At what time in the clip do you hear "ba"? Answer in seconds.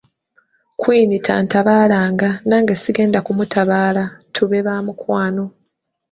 4.65-4.75